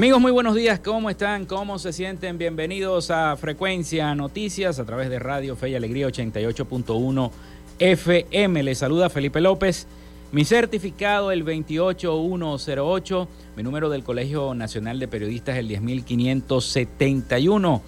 [0.00, 0.80] Amigos, muy buenos días.
[0.80, 1.44] ¿Cómo están?
[1.44, 2.38] ¿Cómo se sienten?
[2.38, 7.30] Bienvenidos a Frecuencia Noticias a través de Radio Fe y Alegría 88.1
[7.78, 8.62] FM.
[8.62, 9.86] Les saluda Felipe López.
[10.32, 13.28] Mi certificado el 28108,
[13.58, 17.82] mi número del Colegio Nacional de Periodistas el 10571.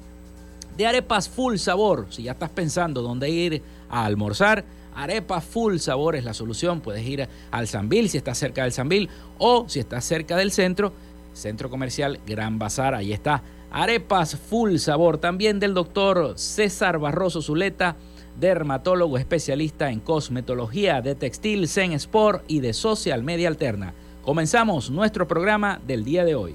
[0.76, 6.16] De arepas full sabor, si ya estás pensando dónde ir a almorzar, Arepa Full Sabor
[6.16, 6.80] es la solución.
[6.80, 9.08] Puedes ir al Sambil si estás cerca del Sambil
[9.38, 10.92] o si estás cerca del centro,
[11.32, 12.94] centro comercial Gran Bazar.
[12.94, 13.42] Ahí está.
[13.70, 15.18] Arepas Full Sabor.
[15.18, 17.96] También del doctor César Barroso Zuleta,
[18.38, 23.94] dermatólogo especialista en cosmetología de textil, Zen Sport y de social media alterna.
[24.22, 26.54] Comenzamos nuestro programa del día de hoy.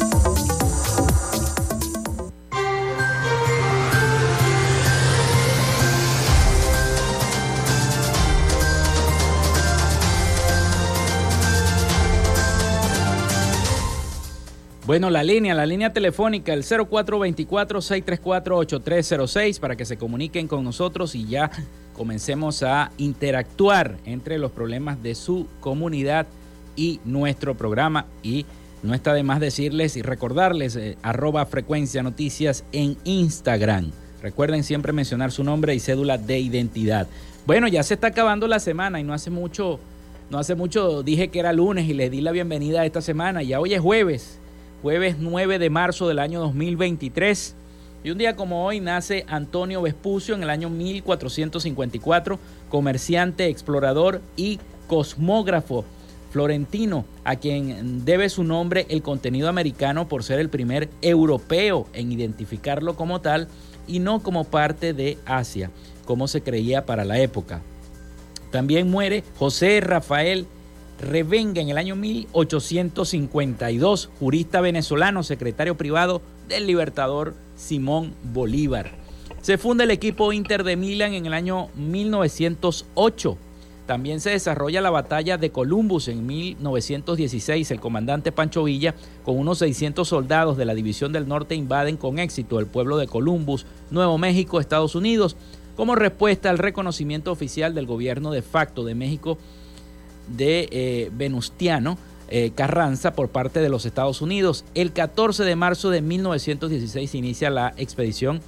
[14.91, 21.27] Bueno, la línea, la línea telefónica, el 0424-634-8306 para que se comuniquen con nosotros y
[21.27, 21.49] ya
[21.93, 26.27] comencemos a interactuar entre los problemas de su comunidad
[26.75, 28.05] y nuestro programa.
[28.21, 28.45] Y
[28.83, 33.91] no está de más decirles y recordarles eh, arroba frecuencia noticias en Instagram.
[34.21, 37.07] Recuerden siempre mencionar su nombre y cédula de identidad.
[37.47, 39.79] Bueno, ya se está acabando la semana y no hace mucho,
[40.29, 43.41] no hace mucho dije que era lunes y les di la bienvenida a esta semana.
[43.41, 44.40] Ya hoy es jueves
[44.81, 47.55] jueves 9 de marzo del año 2023.
[48.03, 52.39] Y un día como hoy nace Antonio Vespucio en el año 1454,
[52.69, 55.85] comerciante, explorador y cosmógrafo
[56.31, 62.11] florentino, a quien debe su nombre el contenido americano por ser el primer europeo en
[62.11, 63.49] identificarlo como tal
[63.87, 65.69] y no como parte de Asia,
[66.05, 67.61] como se creía para la época.
[68.49, 70.47] También muere José Rafael
[71.01, 78.91] Revenga en el año 1852, jurista venezolano, secretario privado del libertador Simón Bolívar.
[79.41, 83.35] Se funda el equipo Inter de Milán en el año 1908.
[83.87, 87.71] También se desarrolla la batalla de Columbus en 1916.
[87.71, 88.93] El comandante Pancho Villa,
[89.25, 93.07] con unos 600 soldados de la División del Norte, invaden con éxito el pueblo de
[93.07, 95.35] Columbus, Nuevo México, Estados Unidos,
[95.75, 99.39] como respuesta al reconocimiento oficial del gobierno de facto de México
[100.27, 101.97] de eh, Venustiano
[102.29, 104.63] eh, Carranza por parte de los Estados Unidos.
[104.73, 108.41] El 14 de marzo de 1916 inicia la expedición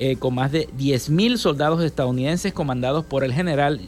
[0.00, 3.80] eh, con más de 10.000 soldados estadounidenses comandados por el general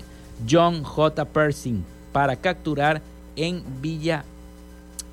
[0.49, 1.25] John J.
[1.25, 3.03] Pershing para capturar
[3.37, 4.25] en Villa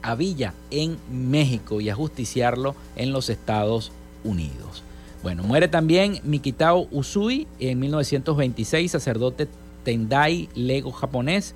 [0.01, 3.91] a Villa en México y ajusticiarlo en los Estados
[4.23, 4.83] Unidos.
[5.23, 9.47] Bueno, muere también Mikitao Usui en 1926, sacerdote
[9.83, 11.55] Tendai Lego japonés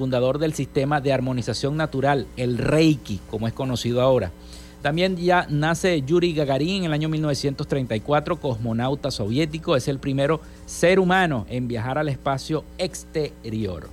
[0.00, 4.32] fundador del sistema de armonización natural, el Reiki, como es conocido ahora.
[4.80, 11.00] También ya nace Yuri Gagarin en el año 1934, cosmonauta soviético, es el primero ser
[11.00, 13.90] humano en viajar al espacio exterior.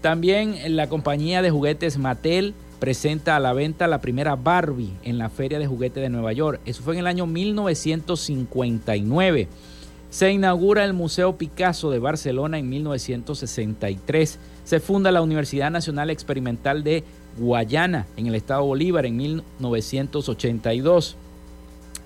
[0.00, 5.28] También la compañía de juguetes Mattel presenta a la venta la primera Barbie en la
[5.28, 6.62] Feria de Juguetes de Nueva York.
[6.64, 9.48] Eso fue en el año 1959.
[10.16, 16.82] Se inaugura el Museo Picasso de Barcelona en 1963 se funda la Universidad Nacional Experimental
[16.82, 17.04] de
[17.36, 21.16] Guayana en el estado Bolívar en 1982.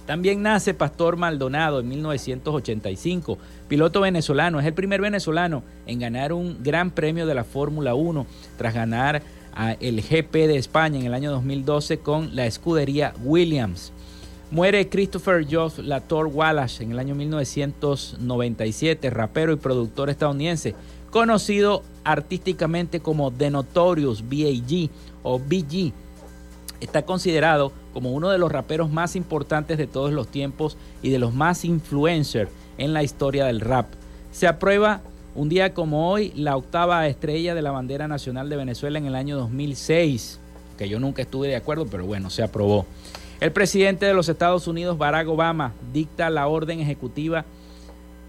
[0.07, 3.39] También nace Pastor Maldonado en 1985,
[3.69, 4.59] piloto venezolano.
[4.59, 8.27] Es el primer venezolano en ganar un gran premio de la Fórmula 1
[8.59, 9.23] tras ganar
[9.79, 13.93] el GP de España en el año 2012 con la escudería Williams.
[14.53, 20.75] Muere Christopher Joff Lator Wallace en el año 1997, rapero y productor estadounidense,
[21.13, 24.91] conocido artísticamente como The Notorious B.A.G.
[25.23, 25.93] o BG.
[26.81, 31.21] Está considerado como uno de los raperos más importantes de todos los tiempos y de
[31.21, 33.87] los más influencers en la historia del rap.
[34.33, 35.01] Se aprueba
[35.37, 39.15] un día como hoy la octava estrella de la bandera nacional de Venezuela en el
[39.15, 40.41] año 2006,
[40.77, 42.85] que yo nunca estuve de acuerdo, pero bueno, se aprobó.
[43.41, 47.47] El presidente de los Estados Unidos, Barack Obama, dicta la orden ejecutiva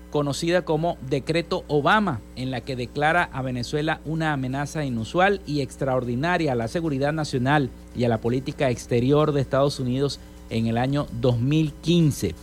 [0.10, 6.54] conocida como Decreto Obama, en la que declara a Venezuela una amenaza inusual y extraordinaria
[6.54, 11.08] a la seguridad nacional y a la política exterior de Estados Unidos en el año
[11.20, 12.34] 2015.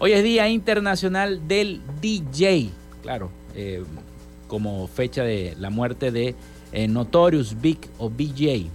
[0.00, 2.70] Hoy es Día Internacional del DJ,
[3.02, 3.84] claro, eh,
[4.48, 6.34] como fecha de la muerte de
[6.72, 8.66] eh, Notorious Big o BJ.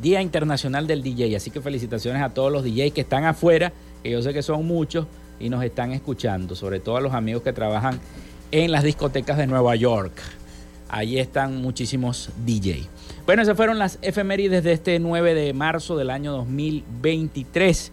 [0.00, 4.10] Día Internacional del DJ, así que felicitaciones a todos los DJs que están afuera, que
[4.10, 5.06] yo sé que son muchos
[5.38, 8.00] y nos están escuchando, sobre todo a los amigos que trabajan
[8.50, 10.12] en las discotecas de Nueva York.
[10.88, 12.86] Allí están muchísimos DJ.
[13.26, 17.92] Bueno, esas fueron las efemérides de este 9 de marzo del año 2023.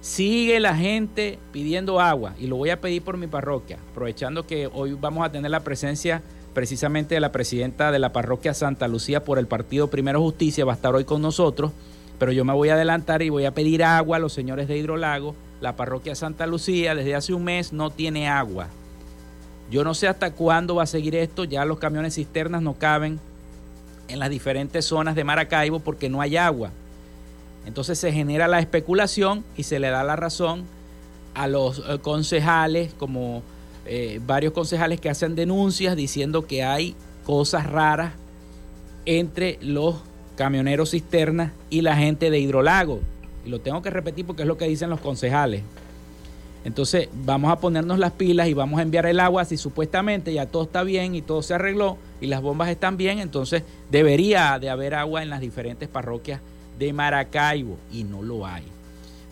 [0.00, 4.66] Sigue la gente pidiendo agua y lo voy a pedir por mi parroquia, aprovechando que
[4.66, 6.22] hoy vamos a tener la presencia
[6.54, 10.76] precisamente la presidenta de la parroquia Santa Lucía por el partido Primero Justicia, va a
[10.76, 11.72] estar hoy con nosotros,
[12.18, 14.76] pero yo me voy a adelantar y voy a pedir agua a los señores de
[14.76, 18.68] Hidrolago la parroquia Santa Lucía desde hace un mes no tiene agua.
[19.70, 23.20] Yo no sé hasta cuándo va a seguir esto, ya los camiones cisternas no caben
[24.08, 26.70] en las diferentes zonas de Maracaibo porque no hay agua.
[27.66, 30.64] Entonces se genera la especulación y se le da la razón
[31.34, 33.42] a los eh, concejales, como
[33.86, 36.94] eh, varios concejales que hacen denuncias diciendo que hay
[37.24, 38.12] cosas raras
[39.06, 39.96] entre los
[40.36, 43.00] camioneros cisternas y la gente de Hidrolago.
[43.44, 45.62] Y lo tengo que repetir porque es lo que dicen los concejales.
[46.64, 50.46] Entonces vamos a ponernos las pilas y vamos a enviar el agua si supuestamente ya
[50.46, 54.68] todo está bien y todo se arregló y las bombas están bien, entonces debería de
[54.68, 56.40] haber agua en las diferentes parroquias
[56.78, 58.64] de Maracaibo y no lo hay.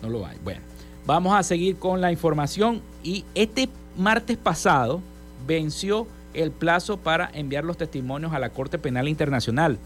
[0.01, 0.37] No lo hay.
[0.43, 0.61] Bueno,
[1.05, 5.01] vamos a seguir con la información y este martes pasado
[5.45, 9.77] venció el plazo para enviar los testimonios a la Corte Penal Internacional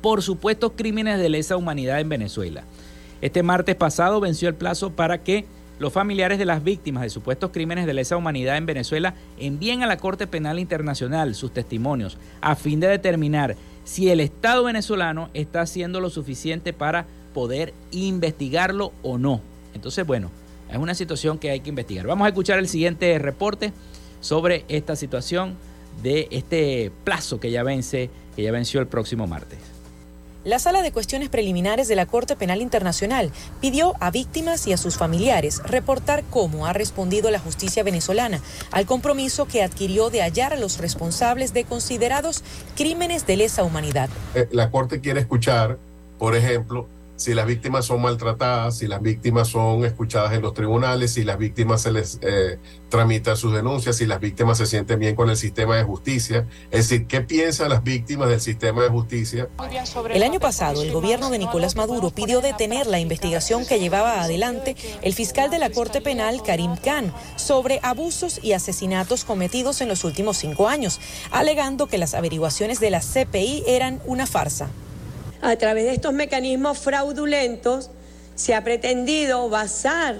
[0.00, 2.62] por supuestos crímenes de lesa humanidad en Venezuela.
[3.20, 5.44] Este martes pasado venció el plazo para que
[5.80, 9.86] los familiares de las víctimas de supuestos crímenes de lesa humanidad en Venezuela envíen a
[9.86, 15.62] la Corte Penal Internacional sus testimonios a fin de determinar si el Estado venezolano está
[15.62, 19.40] haciendo lo suficiente para poder investigarlo o no.
[19.74, 20.30] Entonces, bueno,
[20.70, 22.06] es una situación que hay que investigar.
[22.06, 23.72] Vamos a escuchar el siguiente reporte
[24.20, 25.56] sobre esta situación
[26.02, 29.58] de este plazo que ya vence, que ya venció el próximo martes.
[30.46, 34.76] La Sala de Cuestiones Preliminares de la Corte Penal Internacional pidió a víctimas y a
[34.76, 40.52] sus familiares reportar cómo ha respondido la justicia venezolana al compromiso que adquirió de hallar
[40.52, 42.44] a los responsables de considerados
[42.76, 44.08] crímenes de lesa humanidad.
[44.36, 45.78] Eh, la Corte quiere escuchar,
[46.16, 51.14] por ejemplo, si las víctimas son maltratadas, si las víctimas son escuchadas en los tribunales,
[51.14, 52.58] si las víctimas se les eh,
[52.88, 56.46] tramitan sus denuncias, si las víctimas se sienten bien con el sistema de justicia.
[56.70, 59.48] Es decir, ¿qué piensan las víctimas del sistema de justicia?
[60.10, 64.76] El año pasado, el gobierno de Nicolás Maduro pidió detener la investigación que llevaba adelante
[65.02, 70.04] el fiscal de la Corte Penal, Karim Khan, sobre abusos y asesinatos cometidos en los
[70.04, 74.68] últimos cinco años, alegando que las averiguaciones de la CPI eran una farsa
[75.40, 77.90] a través de estos mecanismos fraudulentos
[78.34, 80.16] se ha pretendido basar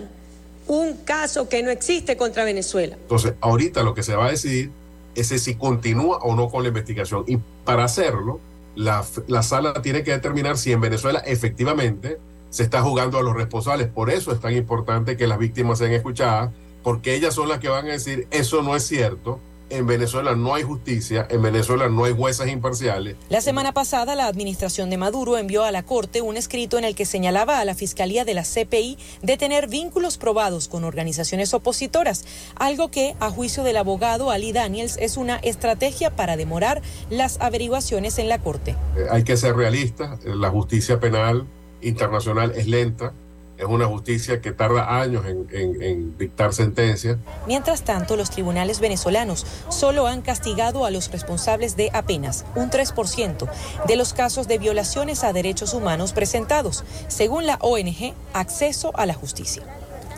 [0.67, 2.97] un caso que no existe contra Venezuela.
[3.01, 4.71] Entonces, ahorita lo que se va a decidir
[5.15, 7.25] es si continúa o no con la investigación.
[7.27, 8.41] Y para hacerlo,
[8.75, 12.19] la, la sala tiene que determinar si en Venezuela efectivamente
[12.51, 13.89] se está jugando a los responsables.
[13.89, 16.51] Por eso es tan importante que las víctimas sean escuchadas,
[16.83, 20.55] porque ellas son las que van a decir, eso no es cierto, en Venezuela no
[20.55, 23.17] hay justicia, en Venezuela no hay jueces imparciales.
[23.29, 26.95] La semana pasada, la administración de Maduro envió a la Corte un escrito en el
[26.95, 32.25] que señalaba a la Fiscalía de la CPI de tener vínculos probados con organizaciones opositoras,
[32.55, 38.19] algo que, a juicio del abogado Ali Daniels, es una estrategia para demorar las averiguaciones
[38.19, 38.77] en la Corte.
[38.97, 41.47] Eh, hay que ser realistas, la justicia penal
[41.81, 43.13] internacional es lenta,
[43.59, 47.17] es una justicia que tarda años en, dictar sentencias.
[47.47, 53.49] Mientras tanto, los tribunales venezolanos solo han castigado a los responsables de apenas un 3%
[53.87, 59.15] de los casos de violaciones a derechos humanos presentados, según la ONG Acceso a la
[59.15, 59.63] Justicia.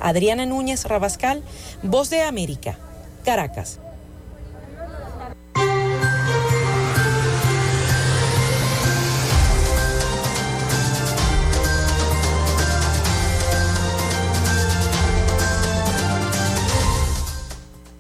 [0.00, 1.42] Adriana Núñez Rabascal,
[1.82, 2.78] Voz de América,
[3.24, 3.80] Caracas.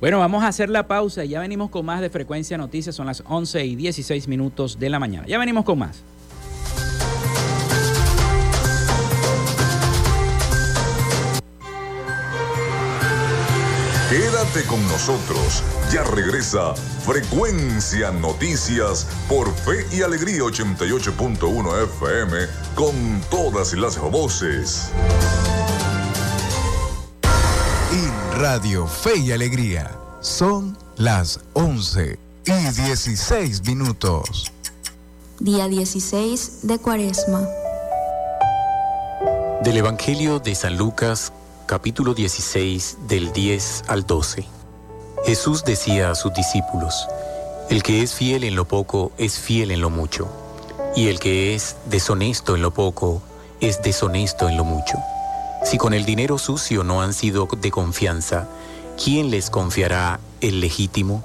[0.00, 2.94] Bueno, vamos a hacer la pausa y ya venimos con más de Frecuencia Noticias.
[2.94, 5.26] Son las 11 y 16 minutos de la mañana.
[5.26, 6.04] Ya venimos con más.
[14.08, 15.64] Quédate con nosotros.
[15.92, 16.74] Ya regresa
[17.04, 22.38] Frecuencia Noticias por Fe y Alegría 88.1 FM
[22.76, 22.94] con
[23.30, 24.92] todas las voces.
[28.38, 29.90] Radio Fe y Alegría.
[30.20, 34.52] Son las 11 y 16 minutos.
[35.40, 37.48] Día 16 de Cuaresma.
[39.64, 41.32] Del Evangelio de San Lucas,
[41.66, 44.44] capítulo 16, del 10 al 12.
[45.26, 47.08] Jesús decía a sus discípulos,
[47.70, 50.28] El que es fiel en lo poco es fiel en lo mucho,
[50.94, 53.20] y el que es deshonesto en lo poco
[53.60, 54.94] es deshonesto en lo mucho.
[55.64, 58.48] Si con el dinero sucio no han sido de confianza,
[59.02, 61.24] ¿quién les confiará el legítimo?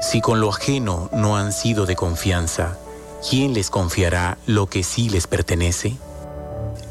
[0.00, 2.76] Si con lo ajeno no han sido de confianza,
[3.28, 5.96] ¿quién les confiará lo que sí les pertenece?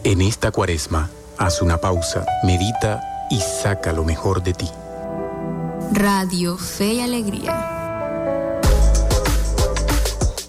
[0.03, 4.69] En esta cuaresma, haz una pausa, medita y saca lo mejor de ti.
[5.91, 7.69] Radio Fe y Alegría.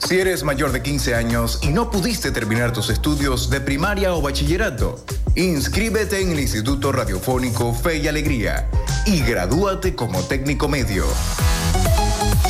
[0.06, 4.20] Si eres mayor de 15 años y no pudiste terminar tus estudios de primaria o
[4.20, 5.02] bachillerato,
[5.36, 8.70] Inscríbete en el Instituto Radiofónico Fe y Alegría
[9.04, 11.04] y gradúate como técnico medio.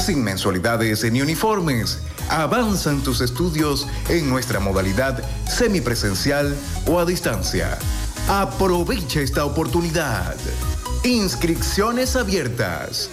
[0.04, 6.54] Sin mensualidades ni uniformes, avanzan tus estudios en nuestra modalidad semipresencial
[6.86, 7.78] o a distancia.
[8.28, 10.36] Aprovecha esta oportunidad.
[11.04, 13.08] Inscripciones abiertas.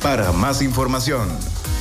[0.00, 1.28] Para más información,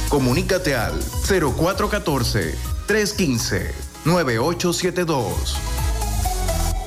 [0.10, 2.56] comunícate al 0414
[2.88, 3.76] 315
[4.06, 5.77] 9872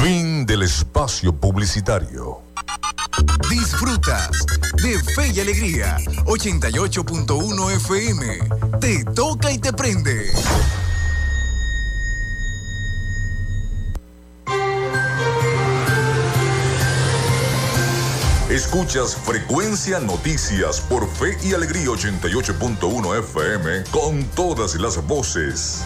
[0.02, 2.40] Fin del espacio publicitario.
[3.48, 4.30] Disfrutas
[4.82, 8.40] de Fe y Alegría, 88.1 FM.
[8.80, 10.32] Te toca y te prende.
[18.72, 25.84] Escuchas Frecuencia Noticias por Fe y Alegría 88.1 FM con todas las voces.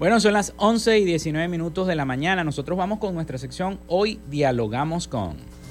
[0.00, 2.42] Bueno, son las 11 y 19 minutos de la mañana.
[2.42, 5.61] Nosotros vamos con nuestra sección Hoy Dialogamos con.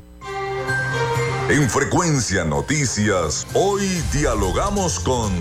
[1.49, 3.81] En Frecuencia Noticias, hoy
[4.13, 5.31] dialogamos con...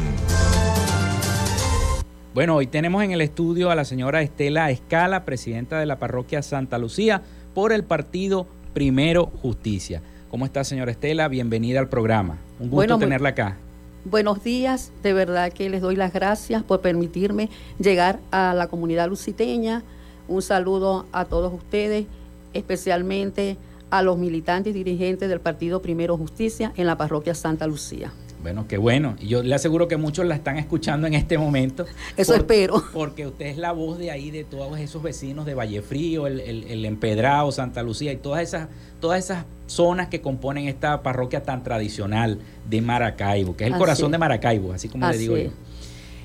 [2.35, 6.43] Bueno, hoy tenemos en el estudio a la señora Estela Escala, presidenta de la parroquia
[6.43, 7.23] Santa Lucía,
[7.55, 10.03] por el partido Primero Justicia.
[10.31, 11.29] ¿Cómo está, señora Estela?
[11.29, 12.39] Bienvenida al programa.
[12.59, 13.57] Un gusto tenerla acá.
[14.05, 19.09] Buenos días, de verdad que les doy las gracias por permitirme llegar a la comunidad
[19.09, 19.85] luciteña.
[20.27, 22.07] Un saludo a todos ustedes,
[22.53, 23.70] especialmente a
[24.03, 28.13] los militantes y dirigentes del Partido Primero Justicia en la parroquia Santa Lucía.
[28.43, 29.17] Bueno, qué bueno.
[29.21, 31.85] Y yo le aseguro que muchos la están escuchando en este momento.
[32.17, 32.83] Eso espero.
[32.93, 36.85] Porque usted es la voz de ahí, de todos esos vecinos de Vallefrío, el, el,
[36.87, 42.39] Empedrado, Santa Lucía y todas esas, todas esas zonas que componen esta parroquia tan tradicional
[42.69, 45.51] de Maracaibo, que es el corazón de Maracaibo, así como le digo yo.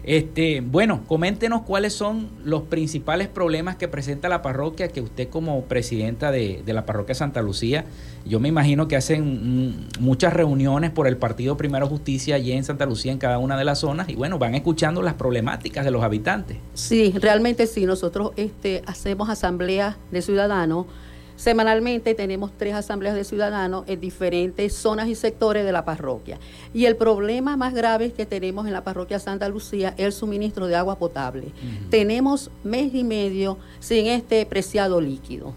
[0.05, 5.63] Este, bueno, coméntenos cuáles son los principales problemas que presenta la parroquia, que usted como
[5.63, 7.85] presidenta de, la parroquia Santa Lucía,
[8.23, 12.85] yo me imagino que hacen muchas reuniones por el Partido Primero Justicia allí en Santa
[12.85, 16.03] Lucía, en cada una de las zonas, y bueno, van escuchando las problemáticas de los
[16.03, 16.57] habitantes.
[16.75, 20.85] Sí, realmente sí, nosotros este, hacemos asambleas de ciudadanos
[21.35, 26.39] Semanalmente tenemos tres asambleas de ciudadanos en diferentes zonas y sectores de la parroquia.
[26.73, 30.67] Y el problema más grave que tenemos en la parroquia Santa Lucía es el suministro
[30.67, 31.51] de agua potable.
[31.89, 35.53] Tenemos mes y medio sin este preciado líquido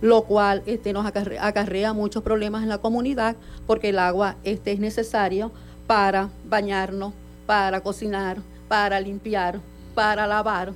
[0.00, 3.34] lo cual este, nos acarrea, muchos problemas en la comunidad
[3.66, 5.52] porque el agua este, es necesario
[5.86, 7.14] para bañarnos,
[7.46, 9.60] para cocinar, para limpiar,
[9.94, 10.72] para lavar.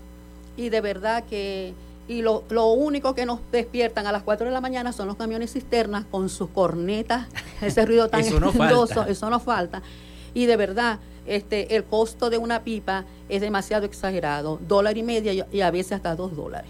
[0.57, 1.75] Y de verdad que
[2.11, 2.43] y lo,
[2.73, 6.29] único que nos despiertan a las 4 de la mañana son los camiones cisternas con
[6.29, 7.29] sus cornetas,
[7.63, 9.81] ese ruido tan eso eso no falta.
[10.35, 15.47] Y de verdad, este, el costo de una pipa es demasiado exagerado, dólar y media
[15.53, 16.69] y a veces hasta dos dólares.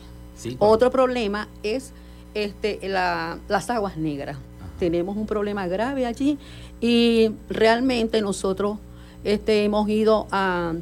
[0.58, 1.94] Otro problema es
[2.34, 4.36] este, las aguas negras.
[4.78, 6.38] Tenemos un problema grave allí
[6.82, 8.76] y realmente nosotros
[9.24, 10.74] este, hemos ido a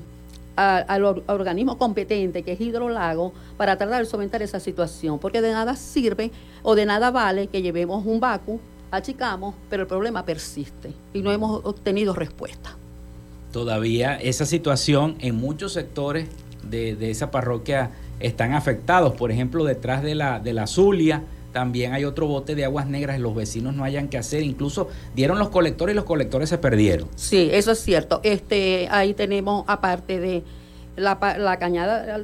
[0.59, 5.77] al organismo competente, que es Hidrolago, para tratar de solventar esa situación, porque de nada
[5.77, 8.59] sirve o de nada vale que llevemos un vacu,
[8.91, 12.77] achicamos, pero el problema persiste y no hemos obtenido respuesta.
[13.53, 16.29] Todavía esa situación en muchos sectores
[16.69, 22.05] de, esa parroquia están afectados, por ejemplo, detrás de la, de la Zulia, también hay
[22.05, 24.43] otro bote de aguas negras y los vecinos no hayan que hacer.
[24.43, 27.09] Incluso dieron los colectores y los colectores se perdieron.
[27.17, 28.21] Sí, eso es cierto.
[28.23, 30.43] Este, ahí tenemos, aparte de
[30.97, 31.19] la,
[31.59, 32.19] cañada,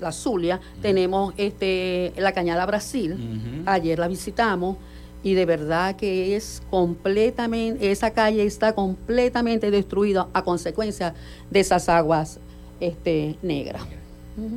[0.00, 3.62] la, Zulia, tenemos este, la cañada Brasil.
[3.66, 4.76] Ayer la visitamos
[5.22, 11.14] y de verdad que es completamente, esa calle está completamente destruida a consecuencia
[11.50, 12.40] de esas aguas
[12.80, 13.82] este, negras.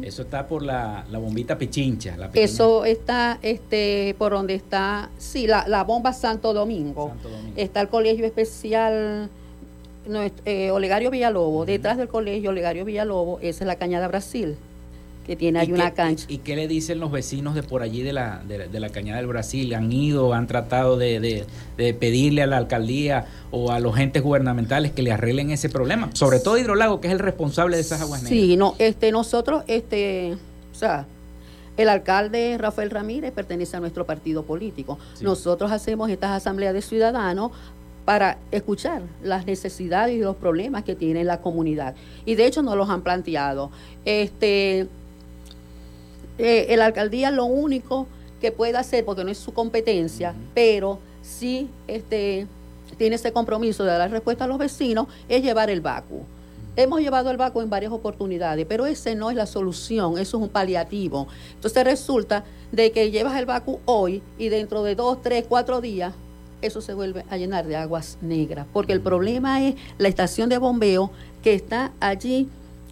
[0.03, 2.15] Eso está por la, bombita Pichincha.
[2.33, 7.13] Eso está este, por donde está, sí, la, bomba Santo Domingo.
[7.55, 9.29] Está el colegio especial
[10.45, 11.67] eh, Olegario Villalobos.
[11.67, 14.57] Detrás del colegio Olegario Villalobos, esa es la Cañada Brasil
[15.31, 16.25] que tiene ahí una cancha.
[16.27, 19.27] Y, qué le dicen los vecinos de por allí de la, de, la Cañada del
[19.27, 19.73] Brasil?
[19.73, 21.45] ¿Han ido, han tratado de,
[21.77, 26.09] pedirle a la alcaldía o a los entes gubernamentales que le arreglen ese problema?
[26.11, 28.41] Sobre todo Hidrolago, que es el responsable de esas aguas negras.
[28.41, 30.33] Sí, no, este, nosotros, este,
[30.69, 31.05] o sea,
[31.77, 34.99] el alcalde Rafael Ramírez pertenece a nuestro partido político.
[35.21, 37.51] Nosotros hacemos estas asambleas de ciudadanos
[38.03, 41.95] para escuchar las necesidades y los problemas que tiene la comunidad.
[42.25, 43.71] Y de hecho nos los han planteado.
[44.03, 44.89] Este,
[46.41, 48.07] eh, la alcaldía lo único
[48.39, 52.47] que puede hacer, porque no es su competencia, pero sí este,
[52.97, 56.23] tiene ese compromiso de dar respuesta a los vecinos, es llevar el vacu.
[56.75, 60.43] Hemos llevado el vacu en varias oportunidades, pero ese no es la solución, eso es
[60.43, 61.27] un paliativo.
[61.53, 66.13] Entonces resulta de que llevas el vacu hoy y dentro de dos, tres, cuatro días,
[66.61, 70.57] eso se vuelve a llenar de aguas negras, porque el problema es la estación de
[70.57, 71.11] bombeo
[71.43, 72.47] que está allí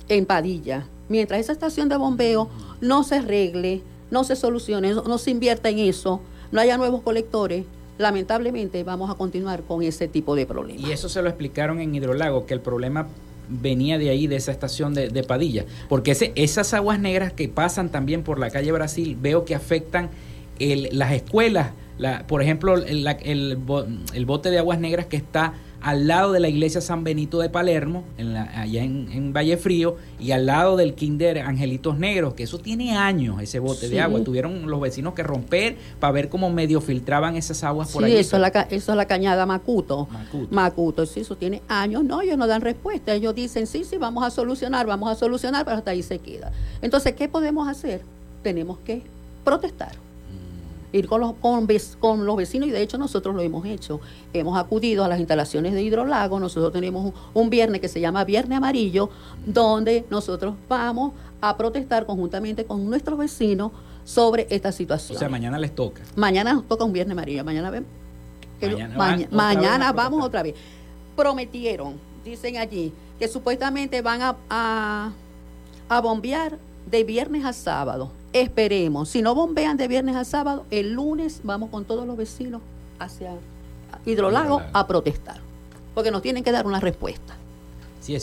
[0.08, 0.86] en Padilla.
[1.10, 2.50] Mientras esa estación de bombeo
[2.82, 7.66] no se arregle, no se solucione, no, se invierta en eso, no haya nuevos colectores,
[7.98, 10.88] lamentablemente vamos a continuar con ese tipo de problemas.
[10.88, 13.08] Y eso se lo explicaron en Hidrolago, que el problema
[13.50, 18.24] venía de ahí, de esa estación de, Padilla, porque esas aguas negras que pasan también
[18.24, 20.12] por la calle Brasil, veo que afectan
[20.60, 26.34] las escuelas, la, por ejemplo, el, el bote de aguas negras que está al lado
[26.34, 30.76] de la iglesia San Benito de Palermo, en allá en, Valle Frío, y al lado
[30.76, 34.24] del Kinder Angelitos Negros, que eso tiene años, ese bote de agua.
[34.24, 38.12] Tuvieron los vecinos que romper para ver cómo medio filtraban esas aguas por ahí.
[38.12, 40.08] Sí, eso es, la, eso es la cañada Macuto.
[40.12, 40.48] Macuto.
[40.54, 42.04] Macuto, sí, eso tiene años.
[42.04, 43.14] No, ellos no dan respuesta.
[43.14, 46.52] Ellos dicen, sí, sí, vamos a solucionar, vamos a solucionar, pero hasta ahí se queda.
[46.82, 48.02] Entonces, ¿qué podemos hacer?
[48.44, 49.04] Tenemos que
[49.44, 50.09] protestar
[50.92, 51.34] ir con los,
[52.00, 54.00] con, los vecinos y de hecho nosotros lo hemos hecho.
[54.34, 58.58] Hemos acudido a las instalaciones de Hidrolago, nosotros tenemos un, viernes que se llama Viernes
[58.58, 59.10] Amarillo,
[59.46, 63.72] donde nosotros vamos a protestar conjuntamente con nuestros vecinos
[64.04, 65.16] sobre esta situación.
[65.16, 66.02] O sea, mañana les toca.
[66.16, 67.86] Mañana nos toca un Viernes Amarillo, mañana ven.
[69.32, 70.56] Mañana, vamos otra vez.
[71.16, 75.12] Prometieron, dicen allí, que supuestamente van a, a,
[75.88, 76.58] a bombear
[76.90, 79.10] de viernes a sábado Esperemos.
[79.10, 82.62] Si no bombean de viernes a sábado, el lunes vamos con todos los vecinos
[83.00, 83.32] hacia
[84.06, 85.40] Hidrolago a protestar.
[85.96, 87.36] Porque nos tienen que dar una respuesta.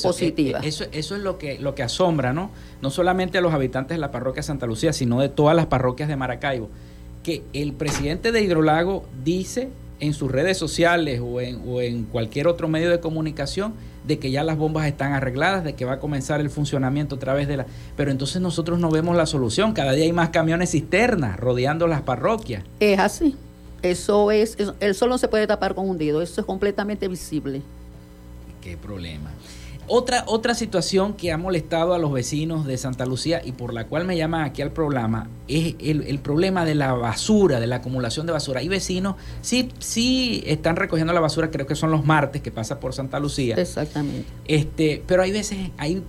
[0.03, 0.61] positiva.
[0.61, 2.51] Eh, eso, eso es lo que, lo que asombra, ¿no?
[2.81, 6.09] No solamente a los habitantes de la parroquia Santa Lucía, sino de todas las parroquias
[6.09, 6.69] de Maracaibo.
[7.23, 12.47] Que el presidente de Hidrolago dice en sus redes sociales o en, o en cualquier
[12.47, 13.75] otro medio de comunicación
[14.07, 17.19] de que ya las bombas están arregladas, de que va a comenzar el funcionamiento a
[17.19, 17.67] través de la...
[17.97, 22.03] Pero entonces nosotros no vemos la solución, cada día hay más camiones cisternas rodeando las
[22.03, 22.63] parroquias.
[22.81, 23.37] Es así,
[23.83, 27.63] eso es, el sol no se puede tapar con un dedo, eso es completamente visible.
[28.61, 29.31] Qué problema.
[29.89, 33.87] Otra, otra situación que ha molestado a los vecinos de Santa Lucía y por la
[33.87, 38.27] cual me llaman aquí al programa es el, problema de la basura, de la acumulación
[38.27, 38.61] de basura.
[38.61, 42.81] Hay vecinos, sí, sí están recogiendo la basura, creo que son los martes que pasa
[42.81, 43.55] por Santa Lucía.
[43.57, 44.27] Exactamente.
[44.47, 46.03] Este, pero hay veces, hay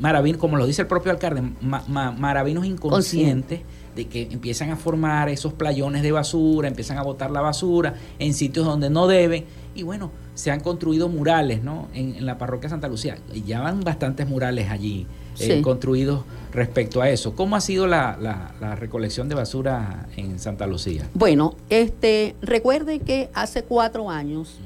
[0.00, 3.60] maravinos, como lo dice el propio alcalde, maravinos inconscientes
[3.94, 8.34] de que empiezan a formar esos playones de basura, empiezan a botar la basura en
[8.34, 11.88] sitios donde no deben y bueno, se han construido murales ¿no?
[11.94, 13.18] en, la parroquia Santa Lucía.
[13.34, 15.04] Y ya van bastantes murales allí
[15.40, 16.22] eh, construidos
[16.52, 17.34] respecto a eso.
[17.34, 21.08] ¿Cómo ha sido la, recolección de basura en Santa Lucía?
[21.12, 24.58] Bueno, este, recuerde que hace cuatro años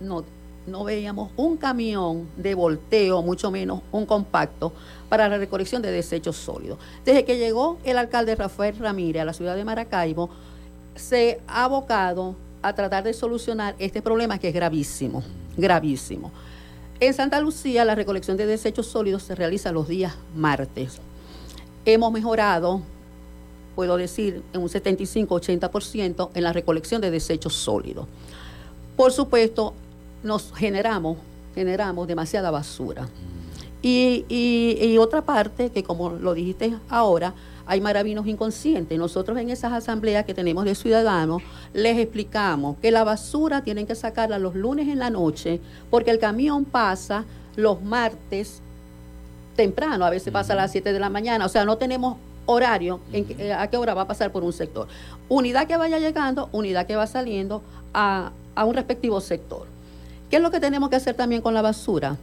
[0.00, 0.24] no,
[0.66, 4.72] no veíamos un camión de volteo, mucho menos un compacto,
[5.10, 6.78] para la recolección de desechos sólidos.
[7.04, 10.30] Desde que llegó el alcalde Rafael Ramírez a la ciudad de Maracaibo,
[10.94, 15.22] se ha abocado a tratar de solucionar este problema que es gravísimo,
[15.56, 16.32] gravísimo.
[17.00, 20.98] En Santa Lucía la recolección de desechos sólidos se realiza los días martes.
[21.84, 22.82] Hemos mejorado,
[23.76, 28.06] puedo decir, en un 75-80% en la recolección de desechos sólidos.
[28.96, 29.74] Por supuesto,
[30.24, 31.18] nos generamos,
[31.54, 33.08] generamos demasiada basura.
[33.80, 37.32] Y, y otra parte, que como lo dijiste ahora,
[37.68, 38.98] hay maravinos inconscientes.
[38.98, 41.42] Nosotros en esas asambleas que tenemos de ciudadanos
[41.74, 46.18] les explicamos que la basura tienen que sacarla los lunes en la noche porque el
[46.18, 47.26] camión pasa
[47.56, 48.62] los martes
[49.54, 53.00] temprano, a veces pasa a las 7 de la mañana, o sea, no tenemos horario
[53.12, 54.88] en eh, a qué hora va a pasar por un sector.
[55.28, 59.66] Unidad que vaya llegando, unidad que va saliendo a, a un respectivo sector.
[60.30, 62.16] ¿Qué es lo que tenemos que hacer también con la basura?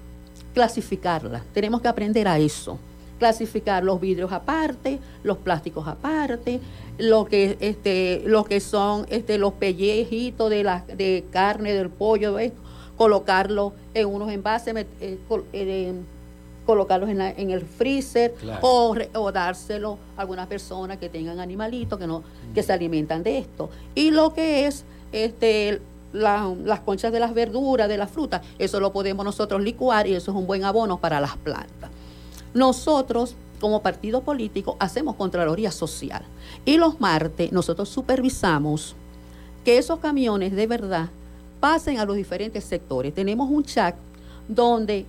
[0.55, 1.43] Clasificarla.
[1.53, 2.79] Tenemos que aprender a eso
[3.19, 6.59] clasificar los vidrios aparte, los plásticos aparte,
[6.97, 12.37] lo que este, lo que son este, los pellejitos de la de carne del pollo,
[12.97, 15.17] colocarlos en unos envases, eh,
[15.53, 15.93] eh,
[16.65, 22.07] colocarlos en, en, el freezer o, o, dárselo a algunas personas que tengan animalitos que
[22.07, 22.23] no
[22.53, 23.69] que se alimentan de esto.
[23.93, 25.81] Y lo que es este
[26.13, 30.31] las conchas de las verduras, de la fruta, eso lo podemos nosotros licuar y eso
[30.31, 31.89] es un buen abono para las plantas.
[32.55, 36.23] Nosotros, como partido político, hacemos Contraloría Social.
[36.65, 38.95] Y los martes nosotros supervisamos
[39.63, 41.09] que esos camiones de verdad
[41.59, 43.13] pasen a los diferentes sectores.
[43.13, 43.95] Tenemos un chat
[44.47, 45.05] donde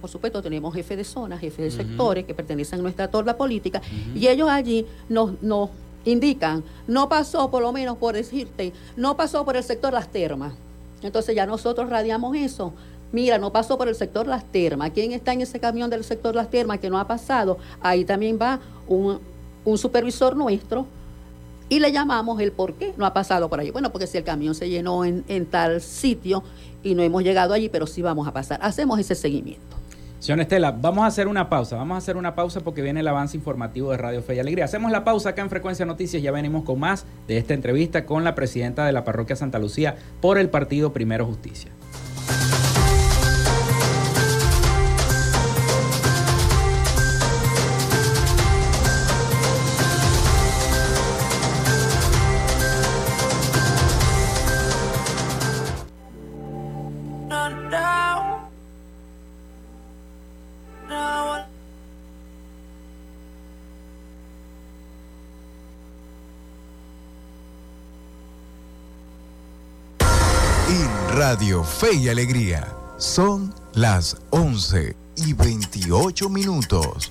[0.00, 3.80] por supuesto, tenemos jefes de zona, jefes de sectores que pertenecen a nuestra torda política,
[4.14, 5.70] y ellos allí nos, nos,
[6.06, 10.54] indican, no pasó por lo menos por decirte, no pasó por el sector las termas.
[11.02, 12.72] Entonces ya nosotros radiamos eso,
[13.12, 14.90] Mira, no pasó por el sector Las Termas.
[14.90, 17.58] ¿Quién está en ese camión del sector Las Termas que no ha pasado?
[17.80, 19.20] Ahí también va un,
[19.76, 20.86] supervisor nuestro
[21.68, 23.70] y le llamamos el por qué no ha pasado por allí.
[23.70, 26.42] Bueno, porque si el camión se llenó en, en tal sitio
[26.82, 28.60] y no hemos llegado allí, pero sí vamos a pasar.
[28.62, 29.76] Hacemos ese seguimiento.
[30.18, 31.76] Señor Estela, vamos a hacer una pausa.
[31.76, 34.64] Vamos a hacer una pausa porque viene el avance informativo de Radio Fe y Alegría.
[34.64, 36.22] Hacemos la pausa acá en Frecuencia Noticias.
[36.22, 39.96] Ya venimos con más de esta entrevista con la presidenta de la parroquia Santa Lucía
[40.20, 41.70] por el partido Primero Justicia.
[71.16, 72.76] Radio Fe y Alegría.
[72.98, 77.10] Son las 11 y 28 minutos.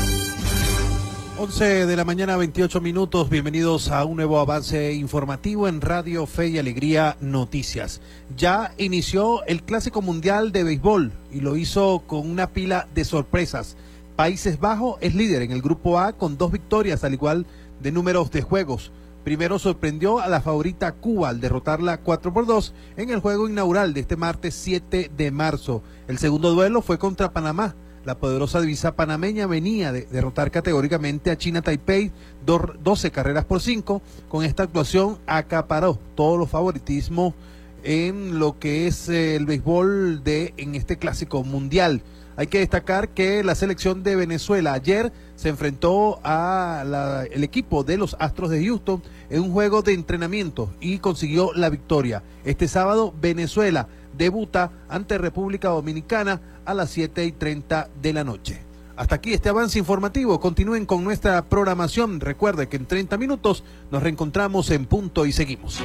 [1.43, 3.27] 11 de la mañana, 28 minutos.
[3.27, 7.99] Bienvenidos a un nuevo avance informativo en Radio Fe y Alegría Noticias.
[8.37, 13.75] Ya inició el Clásico Mundial de Béisbol y lo hizo con una pila de sorpresas.
[14.15, 17.47] Países Bajos es líder en el Grupo A con dos victorias, al igual
[17.81, 18.91] de números de juegos.
[19.23, 23.95] Primero sorprendió a la favorita Cuba al derrotarla 4 por 2 en el juego inaugural
[23.95, 25.81] de este martes 7 de marzo.
[26.07, 27.73] El segundo duelo fue contra Panamá.
[28.03, 32.11] La poderosa divisa panameña venía de derrotar categóricamente a China Taipei
[32.45, 34.01] 12 carreras por 5.
[34.27, 37.35] Con esta actuación acaparó todos los favoritismos
[37.83, 42.01] en lo que es el béisbol de en este clásico mundial.
[42.37, 48.15] Hay que destacar que la selección de Venezuela ayer se enfrentó al equipo de los
[48.19, 52.23] Astros de Houston en un juego de entrenamiento y consiguió la victoria.
[52.45, 53.87] Este sábado Venezuela
[54.17, 58.71] debuta ante República Dominicana a las 7 y 30 de la noche.
[58.95, 60.39] Hasta aquí este avance informativo.
[60.39, 62.19] Continúen con nuestra programación.
[62.19, 65.79] Recuerde que en 30 minutos nos reencontramos en punto y seguimos.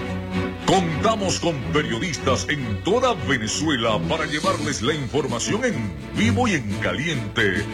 [0.66, 7.64] Contamos con periodistas en toda Venezuela para llevarles la información en vivo y en caliente.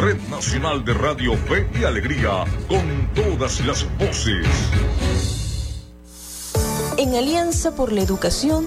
[0.00, 4.46] Red Nacional de Radio Fe y Alegría, con todas las voces.
[6.96, 8.66] En Alianza por la Educación,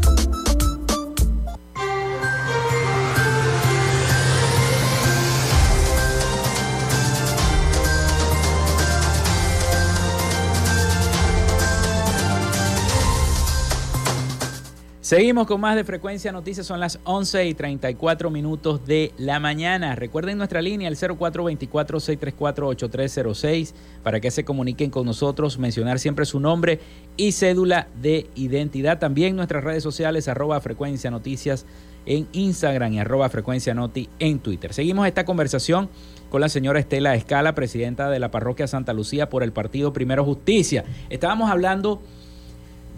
[15.11, 19.93] Seguimos con más de Frecuencia Noticias, son las 11 y 34 minutos de la mañana.
[19.93, 26.79] Recuerden nuestra línea, el 0424-634-8306, para que se comuniquen con nosotros, mencionar siempre su nombre
[27.17, 28.99] y cédula de identidad.
[28.99, 31.65] También nuestras redes sociales, arroba Frecuencia Noticias
[32.05, 34.73] en Instagram y arroba Frecuencia Noti en Twitter.
[34.73, 35.89] Seguimos esta conversación
[36.29, 40.23] con la señora Estela Escala, presidenta de la parroquia Santa Lucía por el partido Primero
[40.23, 40.85] Justicia.
[41.09, 42.01] Estábamos hablando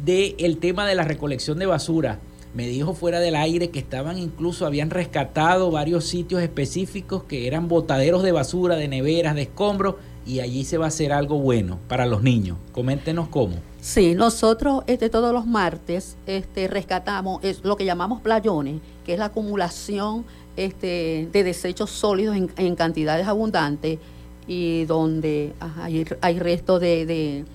[0.03, 2.19] del tema de la recolección de basura.
[2.53, 7.67] Me dijo fuera del aire que estaban incluso, habían rescatado varios sitios específicos que eran
[7.67, 9.95] botaderos de basura, de neveras, de escombros,
[10.25, 12.57] y allí se va a hacer algo bueno para los niños.
[12.71, 13.55] Coméntenos cómo.
[13.81, 19.19] Sí, nosotros este, todos los martes este, rescatamos es lo que llamamos playones, que es
[19.19, 20.25] la acumulación
[20.55, 23.99] este, de desechos sólidos en, cantidades abundantes
[24.47, 27.45] y donde hay, hay restos de de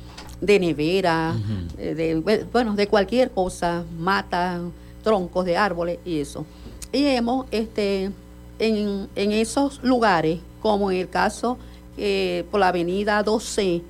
[0.41, 1.35] nevera,
[1.79, 4.61] eh, de, bueno, de cualquier cosa, mata,
[5.03, 6.47] troncos de árboles y eso.
[6.93, 8.11] Y hemos, este,
[8.59, 11.59] en, en esos lugares, como en el caso
[11.97, 13.83] eh, por la avenida 12,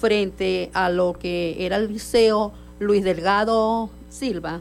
[0.00, 4.60] frente a lo que era el liceo Luis Delgado Silva,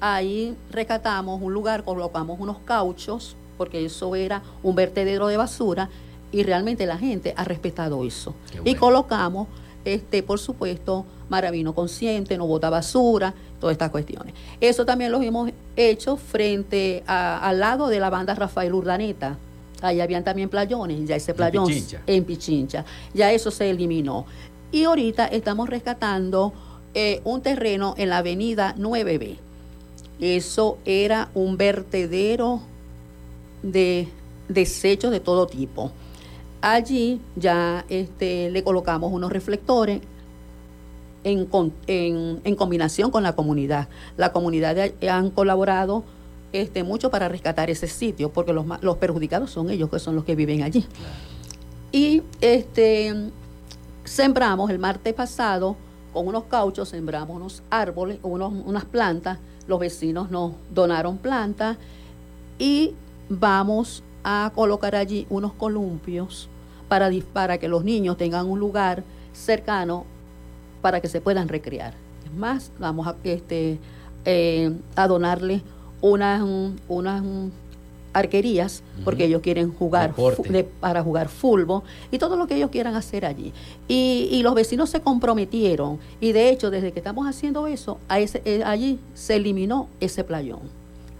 [0.00, 5.88] ahí rescatamos un lugar, colocamos unos cauchos, porque eso era un vertedero de basura,
[6.30, 8.34] y realmente la gente ha respetado eso.
[8.64, 9.48] Y colocamos
[9.94, 14.34] este, por supuesto, Maravino consciente, no bota basura, todas estas cuestiones.
[14.60, 19.36] Eso también lo hemos hecho frente al lado de la banda Rafael Urdaneta.
[19.80, 21.72] Ahí habían también playones, ya ese playón
[22.06, 22.84] en Pichincha.
[23.14, 24.26] Ya eso se eliminó.
[24.72, 26.52] Y ahorita estamos rescatando
[26.94, 29.36] eh, un terreno en la avenida 9B.
[30.20, 32.60] Eso era un vertedero
[33.62, 34.08] de
[34.48, 35.92] desechos de todo tipo.
[36.60, 40.00] Allí ya este, le colocamos unos reflectores
[41.24, 41.48] en,
[41.86, 43.88] en, combinación con la comunidad.
[44.16, 44.76] La comunidad
[45.08, 46.04] han colaborado
[46.52, 50.24] este, mucho para rescatar ese sitio, porque los, los perjudicados son ellos, que son los
[50.24, 50.86] que viven allí.
[51.92, 53.30] Y este,
[54.04, 55.76] sembramos el martes pasado,
[56.12, 61.76] con unos cauchos, sembramos unos árboles, unos, unas plantas, los vecinos nos donaron plantas
[62.58, 62.94] y
[63.28, 66.50] vamos a colocar allí unos columpios
[66.86, 69.02] para, para que los niños tengan un lugar
[69.32, 70.04] cercano
[70.82, 71.94] para que se puedan recrear.
[72.26, 73.78] Es más, vamos a, este,
[74.26, 75.62] eh, a donarles
[76.02, 76.42] unas,
[76.88, 77.22] unas
[78.12, 80.14] arquerías porque ellos quieren jugar
[80.78, 83.54] para jugar fútbol y todo lo que ellos quieran hacer allí.
[83.88, 88.18] Y, y, los vecinos se comprometieron y de hecho desde que estamos haciendo eso, a
[88.18, 90.60] ese, eh, allí se eliminó ese playón.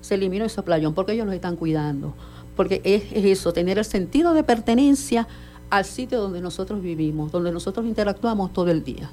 [0.03, 2.13] Se eliminó ese playón porque ellos los están cuidando
[2.59, 5.29] porque es, eso, tener el sentido de pertenencia
[5.71, 9.09] al sitio donde nosotros vivimos, donde nosotros interactuamos todo el día.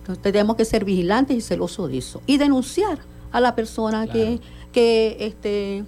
[0.00, 2.20] Entonces tenemos que ser vigilantes y celosos de eso.
[2.26, 2.98] Y denunciar
[3.30, 4.40] a la persona que,
[4.72, 5.84] que, este,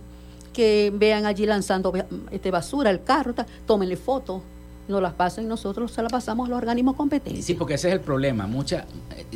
[0.53, 1.92] que vean allí lanzando
[2.30, 3.34] este, basura, el carro,
[3.66, 4.40] tómenle fotos,
[4.86, 7.44] nos las pasen y nosotros se las pasamos a los organismos competentes.
[7.44, 8.46] Sí, porque ese es el problema.
[8.46, 8.86] Mucha,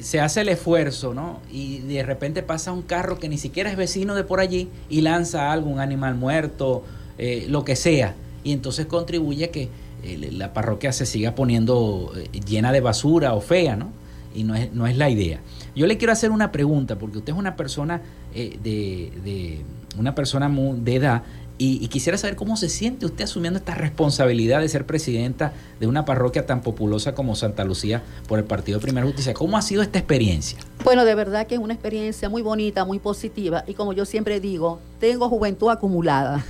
[0.01, 1.41] se hace el esfuerzo, ¿no?
[1.51, 5.01] Y de repente pasa un carro que ni siquiera es vecino de por allí y
[5.01, 6.85] lanza algo, un animal muerto
[7.19, 8.15] eh, lo que sea,
[8.45, 9.69] y entonces contribuye a que
[10.03, 13.91] eh, la parroquia se siga poniendo eh, llena de basura o fea, ¿no?
[14.35, 15.41] Y no es, no es la idea.
[15.75, 18.03] Yo le quiero hacer una pregunta, porque usted es una persona
[18.35, 19.65] de, de,
[19.99, 21.23] una persona de edad
[21.59, 26.05] y, quisiera saber cómo se siente usted asumiendo esta responsabilidad de ser presidenta de una
[26.05, 29.33] parroquia tan populosa como Santa Lucía por el Partido de Primera Justicia.
[29.33, 30.59] ¿Cómo ha sido esta experiencia?
[30.85, 34.39] Bueno, de verdad que es una experiencia muy bonita, muy positiva y como yo siempre
[34.39, 36.45] digo, tengo juventud acumulada.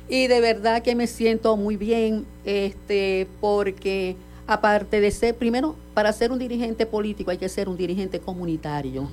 [0.08, 6.12] y de verdad que me siento muy bien este, porque aparte de ser, primero, para
[6.12, 9.08] ser un dirigente político hay que ser un dirigente comunitario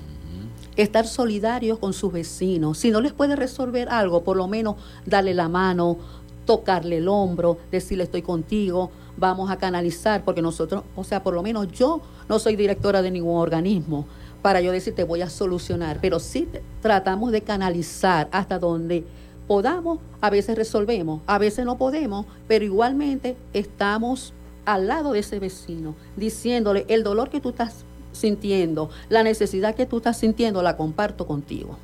[0.76, 2.78] estar solidarios con sus vecinos.
[2.78, 5.98] Si no les puede resolver algo, por lo menos darle la mano,
[6.44, 11.42] tocarle el hombro, decirle estoy contigo, vamos a canalizar, porque nosotros, o sea, por lo
[11.42, 14.06] menos yo no soy directora de ningún organismo
[14.42, 16.48] para yo decirte voy a solucionar, pero sí
[16.80, 19.04] tratamos de canalizar hasta donde
[19.46, 25.38] podamos, a veces resolvemos, a veces no podemos, pero igualmente estamos al lado de ese
[25.38, 30.76] vecino, diciéndole el dolor que tú estás sintiendo, la necesidad que tú estás sintiendo, la
[30.76, 31.78] comparto contigo.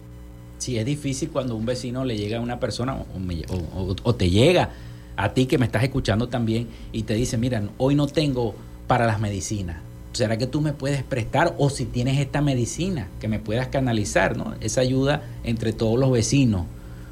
[0.58, 3.04] Sí, es difícil cuando un vecino le llega a una persona
[4.04, 4.70] o, te llega
[5.16, 8.54] a ti que me estás escuchando también y te dice, mira, hoy no tengo
[8.86, 9.76] para las medicinas.
[10.12, 14.36] ¿Será que tú me puedes prestar o si tienes esta medicina que me puedas canalizar?
[14.36, 14.54] ¿no?
[14.60, 16.66] Esa ayuda entre todos los vecinos,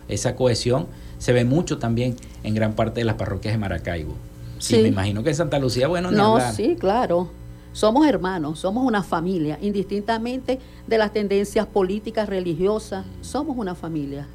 [0.08, 0.86] esa cohesión
[1.18, 4.14] se ve mucho también en gran parte de las parroquias de Maracaibo.
[4.58, 7.30] Sí, me imagino que en Santa Lucía, bueno, no, sí, claro.
[7.76, 14.26] Somos hermanos, somos una familia, indistintamente de las tendencias políticas, religiosas, somos una familia.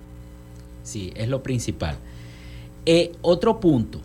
[0.84, 1.98] Sí, es lo principal.
[2.86, 4.00] Eh, otro punto,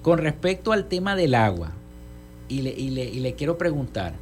[0.00, 1.72] con respecto al tema del agua,
[2.48, 4.14] y le, y le, y le quiero preguntar,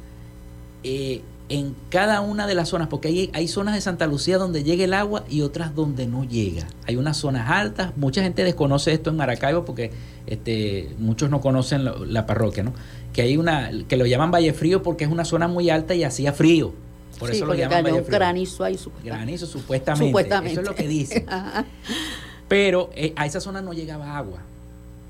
[0.83, 4.63] eh, en cada una de las zonas, porque hay, hay zonas de Santa Lucía donde
[4.63, 6.67] llega el agua y otras donde no llega.
[6.85, 9.91] Hay unas zonas altas, mucha gente desconoce esto en Maracaibo porque
[10.25, 12.73] este, muchos no conocen la, la parroquia, ¿no?
[13.13, 16.03] Que hay una, que lo llaman Valle Frío porque es una zona muy alta y
[16.03, 16.73] hacía frío.
[17.17, 18.17] Por Sí, eso lo llaman Valle Frío.
[18.19, 18.77] granizo ahí.
[18.77, 19.17] supuestamente.
[19.17, 20.05] Granizo, supuestamente.
[20.07, 20.51] Supuestamente.
[20.51, 21.25] Eso es lo que dicen.
[22.47, 24.39] Pero eh, a esa zona no llegaba agua.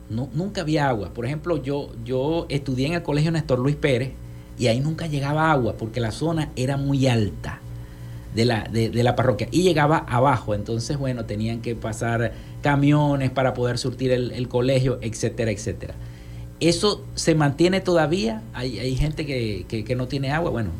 [0.09, 1.13] No, nunca había agua.
[1.13, 4.11] Por ejemplo, yo, yo estudié en el colegio Néstor Luis Pérez
[4.57, 7.59] y ahí nunca llegaba agua porque la zona era muy alta
[8.35, 10.53] de la, de, de la parroquia y llegaba abajo.
[10.53, 15.95] Entonces, bueno, tenían que pasar camiones para poder surtir el, el colegio, etcétera, etcétera.
[16.59, 18.41] ¿Eso se mantiene todavía?
[18.53, 20.49] Hay, hay gente que, que, que no tiene agua.
[20.49, 20.71] Bueno,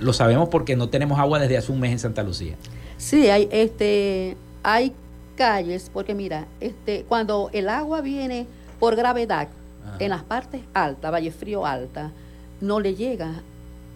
[0.00, 2.54] lo sabemos porque no tenemos agua desde hace un mes en Santa Lucía.
[2.96, 4.92] Sí, hay, este, hay
[5.36, 8.46] calles, porque mira, este, cuando el agua viene
[8.80, 9.48] por gravedad,
[10.00, 12.12] en las partes altas, Valle Frío alta,
[12.60, 13.42] no le llega,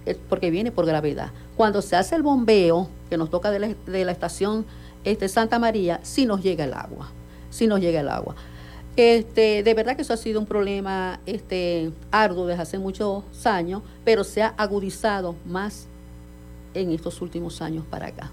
[0.07, 1.31] eh, porque viene por gravedad.
[1.57, 4.65] Cuando se hace el bombeo, que nos toca de la, de la estación
[5.05, 7.11] este, Santa María, sí nos llega el agua,
[7.51, 8.35] sí nos llega el agua.
[8.97, 13.83] Este, de verdad que eso ha sido un problema este, arduo desde hace muchos años,
[14.05, 15.87] pero se ha agudizado más
[16.75, 18.31] en estos últimos años para acá.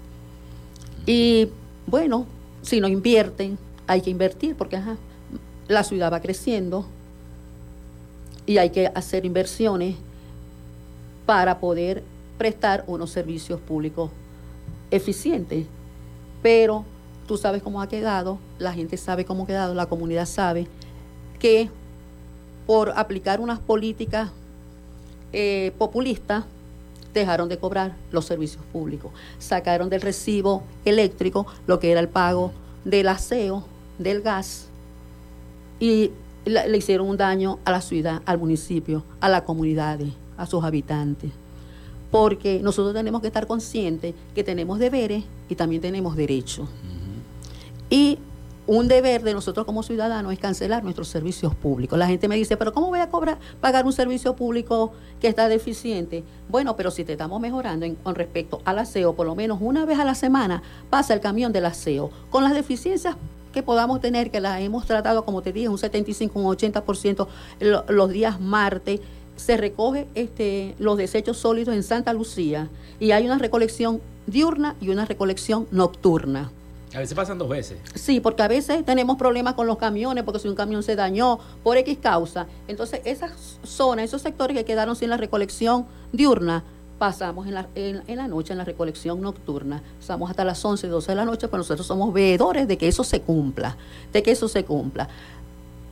[1.06, 1.48] Y
[1.86, 2.26] bueno,
[2.62, 4.96] si no invierten, hay que invertir porque ajá,
[5.68, 6.86] la ciudad va creciendo
[8.46, 9.96] y hay que hacer inversiones
[11.28, 12.02] para poder
[12.38, 14.10] prestar unos servicios públicos
[14.90, 15.66] eficientes.
[16.40, 16.86] Pero
[17.26, 20.68] tú sabes cómo ha quedado, la gente sabe cómo ha quedado, la comunidad sabe
[21.38, 21.68] que
[22.66, 24.30] por aplicar unas políticas
[25.34, 26.44] eh, populistas
[27.12, 29.12] dejaron de cobrar los servicios públicos.
[29.38, 32.52] Sacaron del recibo eléctrico lo que era el pago
[32.86, 33.64] del aseo,
[33.98, 34.68] del gas,
[35.78, 36.10] y
[36.46, 41.30] le hicieron un daño a la ciudad, al municipio, a las comunidades, a sus habitantes.
[42.10, 46.66] Porque nosotros tenemos que estar conscientes que tenemos deberes y también tenemos derechos.
[47.90, 48.18] Y
[48.66, 51.98] un deber de nosotros como ciudadanos es cancelar nuestros servicios públicos.
[51.98, 55.48] La gente me dice, pero ¿cómo voy a cobrar, pagar un servicio público que está
[55.48, 56.22] deficiente?
[56.50, 59.86] Bueno, pero si te estamos mejorando en- con respecto al aseo, por lo menos una
[59.86, 62.10] vez a la semana pasa el camión del aseo.
[62.28, 63.16] Con las deficiencias
[63.54, 67.26] que podamos tener, que las hemos tratado, como te dije, un 75, un 80%
[67.60, 69.00] lo- los días martes,
[69.38, 72.68] se recoge este, los desechos sólidos en Santa Lucía
[73.00, 76.50] y hay una recolección diurna y una recolección nocturna.
[76.94, 77.78] A veces pasan dos veces.
[77.94, 81.38] Sí, porque a veces tenemos problemas con los camiones, porque si un camión se dañó
[81.62, 86.64] por X causa, entonces esas zonas, esos sectores que quedaron sin la recolección diurna,
[86.98, 89.82] pasamos en la, en, en la noche en la recolección nocturna.
[90.00, 93.04] Estamos hasta las 11, 12 de la noche, pero nosotros somos veedores de que eso
[93.04, 93.76] se cumpla,
[94.12, 95.08] de que eso se cumpla.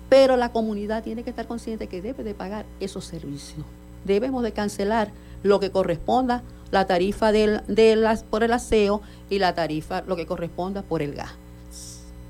[0.09, 3.65] Pero la comunidad tiene que estar consciente que debe de pagar esos servicios.
[4.05, 5.11] Debemos de cancelar
[5.43, 9.01] lo que corresponda, la tarifa del, de las- por el aseo
[9.31, 11.31] y la tarifa, lo que corresponda por el gas.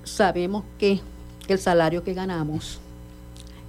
[0.05, 1.01] Sabemos que
[1.49, 2.79] el salario que ganamos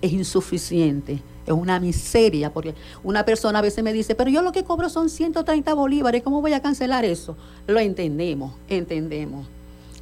[0.02, 4.52] es insuficiente, es una miseria, porque una persona a veces me dice, pero yo lo
[4.52, 7.36] que cobro son 130 bolívares, ¿cómo voy a cancelar eso?
[7.66, 9.48] Lo entendemos, entendemos.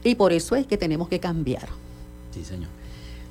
[0.03, 1.67] Y por eso es que tenemos que cambiar.
[2.31, 2.69] Sí, señor.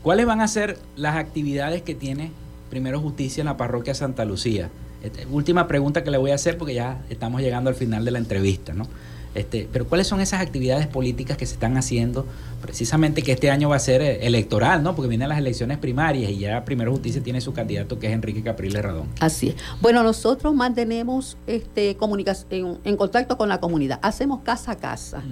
[0.04, 2.30] ¿Cuáles van a ser las actividades que tiene
[2.68, 4.68] Primero Justicia en la parroquia Santa Lucía?
[5.02, 8.10] Este, última pregunta que le voy a hacer porque ya estamos llegando al final de
[8.10, 8.86] la entrevista, ¿no?
[9.34, 12.26] Este, pero ¿cuáles son esas actividades políticas que se están haciendo
[12.60, 14.94] precisamente que este año va a ser eh, electoral, ¿no?
[14.94, 18.42] Porque vienen las elecciones primarias y ya Primero Justicia tiene su candidato que es Enrique
[18.42, 19.08] Capriles Radón.
[19.20, 19.56] Así es.
[19.80, 24.00] Bueno, nosotros mantenemos este, comunicación en contacto con la comunidad.
[24.02, 25.22] Hacemos casa a casa,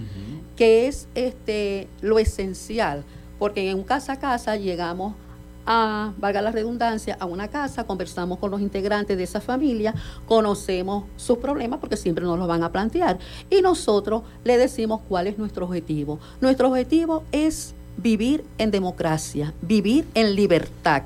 [0.56, 3.04] que es este, lo esencial,
[3.42, 5.14] porque en un casa a casa llegamos
[5.66, 9.96] a, valga la redundancia, a una casa, conversamos con los integrantes de esa familia,
[10.28, 13.18] conocemos sus problemas porque siempre nos los van a plantear
[13.50, 16.20] y nosotros le decimos cuál es nuestro objetivo.
[16.40, 21.02] Nuestro objetivo es vivir en democracia, vivir en libertad.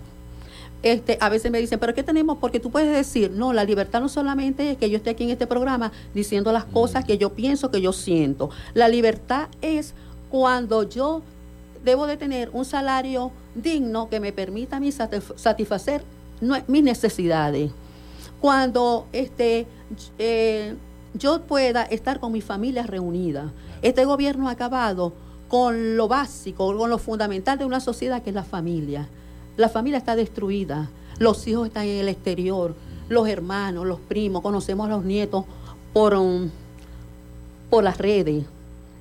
[0.83, 2.37] Este, a veces me dicen, pero ¿qué tenemos?
[2.37, 5.31] Porque tú puedes decir, no, la libertad no solamente es que yo esté aquí en
[5.31, 8.51] este programa diciendo las cosas que yo pienso, que yo siento.
[8.75, 9.95] La libertad es
[10.29, 11.23] cuando yo
[11.87, 16.03] debo de tener un salario digno que me permita a mí satisf- satisfacer
[16.67, 17.71] mis necesidades.
[18.41, 19.67] Cuando este,
[20.19, 20.75] eh,
[21.15, 23.53] yo pueda estar con mi familia reunida.
[23.81, 25.15] Este gobierno ha acabado
[25.49, 29.09] con lo básico, con lo fundamental de una sociedad que es la familia.
[29.57, 32.75] La familia está destruida, los hijos están en el exterior,
[33.09, 35.45] los hermanos, los primos, conocemos a los nietos
[35.95, 36.51] por, um,
[37.71, 38.45] por las redes.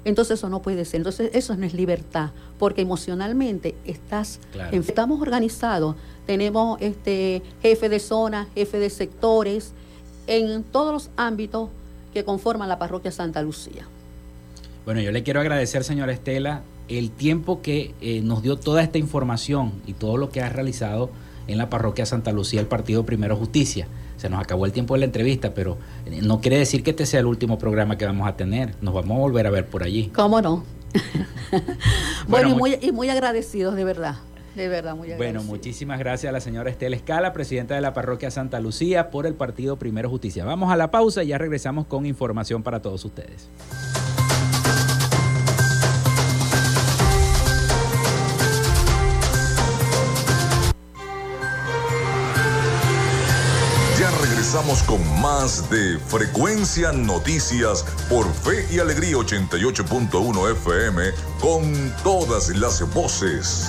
[0.06, 1.00] Entonces eso no puede ser.
[1.00, 2.30] Entonces eso no es libertad,
[2.60, 4.40] porque emocionalmente estás,
[4.72, 5.96] estamos organizados,
[6.26, 9.74] tenemos este jefe de zona, jefe de sectores,
[10.28, 11.70] en todos los ámbitos
[12.14, 13.88] que conforman la parroquia Santa Lucía.
[14.86, 18.98] Bueno, yo le quiero agradecer, señora Estela, el tiempo que eh, nos dio toda esta
[18.98, 21.10] información y todo lo que ha realizado
[21.48, 23.88] en la parroquia Santa Lucía el Partido Primero Justicia.
[24.18, 27.06] Se nos acabó el tiempo de la entrevista, pero eh, no quiere decir que este
[27.06, 28.76] sea el último programa que vamos a tener.
[28.82, 30.12] Nos vamos a volver a ver por allí.
[30.16, 30.64] ¿Cómo no?
[32.28, 34.16] bueno, y, muy, y muy agradecidos, de verdad.
[34.56, 38.32] De verdad, muy Bueno, muchísimas gracias a la señora Estela Escala, presidenta de la parroquia
[38.32, 40.46] Santa Lucía, por el Partido Primero Justicia.
[40.46, 43.50] Vamos a la pausa y ya regresamos con información para todos ustedes.
[54.56, 62.82] Regresamos con más de Frecuencia Noticias por Fe y Alegría 88.1 FM con todas las
[62.94, 63.68] voces.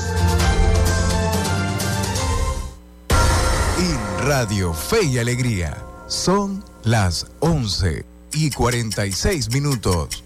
[4.21, 5.77] Radio Fe y Alegría.
[6.07, 10.26] Son las 11 y 46 minutos.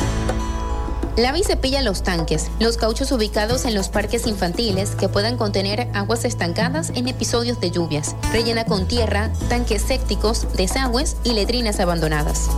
[1.17, 5.89] Lava y cepilla los tanques, los cauchos ubicados en los parques infantiles que puedan contener
[5.93, 8.15] aguas estancadas en episodios de lluvias.
[8.31, 12.49] Rellena con tierra, tanques sépticos, desagües y letrinas abandonadas.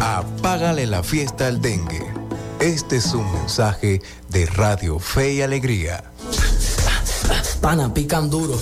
[0.00, 2.06] Apágale la fiesta al dengue.
[2.60, 6.04] Este es un mensaje de Radio Fe y Alegría.
[7.60, 8.58] Pana, pican duro.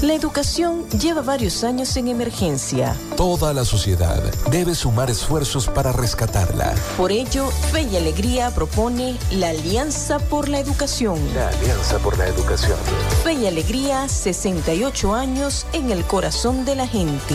[0.00, 2.94] La educación lleva varios años en emergencia.
[3.16, 6.72] Toda la sociedad debe sumar esfuerzos para rescatarla.
[6.96, 11.18] Por ello, Fe y Alegría propone la Alianza por la Educación.
[11.34, 12.78] La Alianza por la Educación.
[13.24, 17.34] Fe y Alegría, 68 años en el corazón de la gente.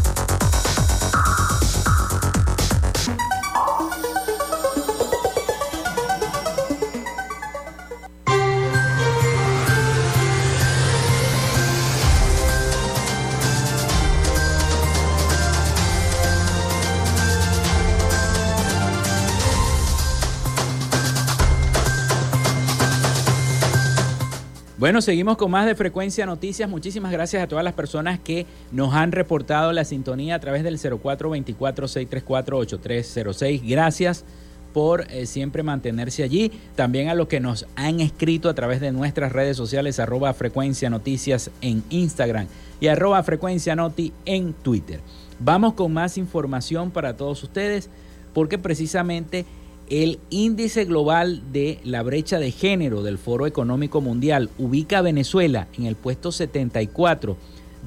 [24.91, 26.69] Bueno, seguimos con más de Frecuencia Noticias.
[26.69, 30.77] Muchísimas gracias a todas las personas que nos han reportado la sintonía a través del
[30.77, 33.61] 0424-634-8306.
[33.63, 34.25] Gracias
[34.73, 36.51] por eh, siempre mantenerse allí.
[36.75, 40.89] También a los que nos han escrito a través de nuestras redes sociales, arroba frecuencia
[40.89, 42.47] noticias en Instagram
[42.81, 44.99] y arroba frecuencia noti en Twitter.
[45.39, 47.89] Vamos con más información para todos ustedes
[48.33, 49.45] porque precisamente
[49.91, 55.67] el índice global de la brecha de género del Foro Económico Mundial ubica a Venezuela
[55.77, 57.35] en el puesto 74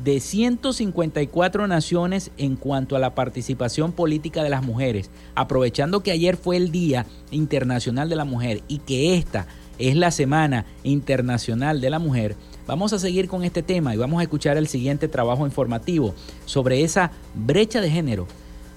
[0.05, 6.37] de 154 naciones en cuanto a la participación política de las mujeres, aprovechando que ayer
[6.37, 9.47] fue el Día Internacional de la Mujer y que esta
[9.79, 12.37] es la Semana Internacional de la Mujer,
[12.67, 16.83] vamos a seguir con este tema y vamos a escuchar el siguiente trabajo informativo sobre
[16.83, 18.27] esa brecha de género,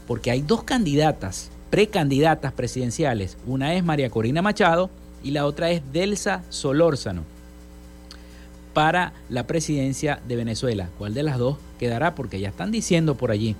[0.08, 4.89] porque hay dos candidatas, precandidatas presidenciales, una es María Corina Machado
[5.24, 7.24] y la otra es Delsa Solórzano
[8.74, 10.89] para la presidencia de Venezuela.
[10.97, 12.13] ¿Cuál de las dos quedará?
[12.13, 13.55] Porque ya están diciendo por allí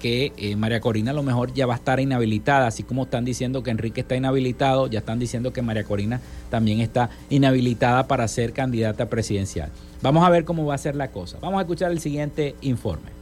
[0.00, 3.24] que eh, María Corina a lo mejor ya va a estar inhabilitada, así como están
[3.24, 8.26] diciendo que Enrique está inhabilitado, ya están diciendo que María Corina también está inhabilitada para
[8.26, 9.70] ser candidata presidencial.
[10.00, 11.38] Vamos a ver cómo va a ser la cosa.
[11.40, 13.21] Vamos a escuchar el siguiente informe.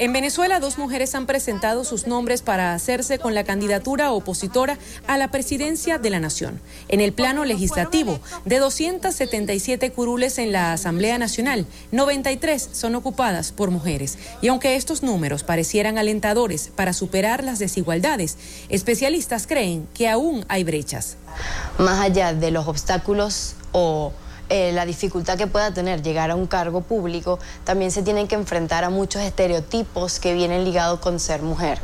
[0.00, 4.78] En Venezuela, dos mujeres han presentado sus nombres para hacerse con la candidatura opositora
[5.08, 6.60] a la presidencia de la Nación.
[6.86, 13.72] En el plano legislativo, de 277 curules en la Asamblea Nacional, 93 son ocupadas por
[13.72, 14.18] mujeres.
[14.40, 18.38] Y aunque estos números parecieran alentadores para superar las desigualdades,
[18.68, 21.16] especialistas creen que aún hay brechas.
[21.76, 24.12] Más allá de los obstáculos o
[24.48, 28.34] eh, la dificultad que pueda tener llegar a un cargo público, también se tienen que
[28.34, 31.78] enfrentar a muchos estereotipos que vienen ligados con ser mujer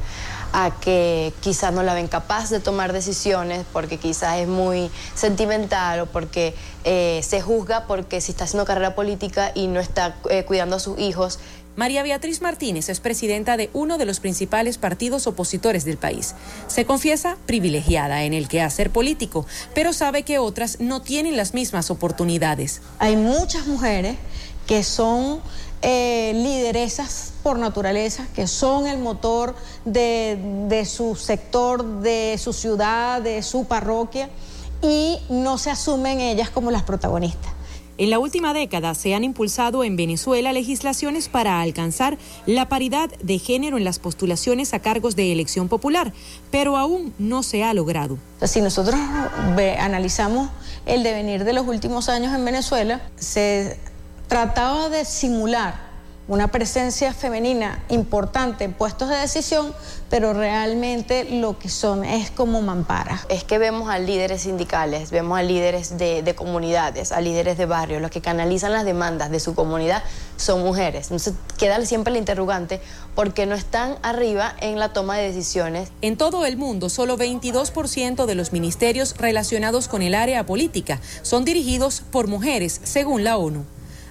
[0.56, 6.00] a que quizás no la ven capaz de tomar decisiones porque quizás es muy sentimental
[6.00, 6.54] o porque
[6.84, 10.78] eh, se juzga porque si está haciendo carrera política y no está eh, cuidando a
[10.78, 11.40] sus hijos,
[11.76, 16.34] María Beatriz Martínez es presidenta de uno de los principales partidos opositores del país.
[16.68, 19.44] Se confiesa privilegiada en el quehacer político,
[19.74, 22.80] pero sabe que otras no tienen las mismas oportunidades.
[23.00, 24.16] Hay muchas mujeres
[24.68, 25.40] que son
[25.82, 33.20] eh, lideresas por naturaleza, que son el motor de, de su sector, de su ciudad,
[33.20, 34.30] de su parroquia,
[34.80, 37.52] y no se asumen ellas como las protagonistas.
[37.96, 43.38] En la última década se han impulsado en Venezuela legislaciones para alcanzar la paridad de
[43.38, 46.12] género en las postulaciones a cargos de elección popular,
[46.50, 48.18] pero aún no se ha logrado.
[48.42, 48.98] Si nosotros
[49.78, 50.50] analizamos
[50.86, 53.78] el devenir de los últimos años en Venezuela, se
[54.26, 55.93] trataba de simular
[56.26, 59.74] una presencia femenina importante en puestos de decisión,
[60.08, 63.26] pero realmente lo que son es como mamparas.
[63.28, 68.00] Es que vemos a líderes sindicales, vemos a líderes de, comunidades, a líderes de barrios,
[68.00, 70.02] los que canalizan las demandas de su comunidad
[70.36, 71.06] son mujeres.
[71.06, 72.80] Entonces queda siempre el interrogante
[73.14, 75.90] porque no están arriba en la toma de decisiones.
[76.00, 81.44] En todo el mundo, solo 22% de los ministerios relacionados con el área política son
[81.44, 83.64] dirigidos por mujeres, según la ONU.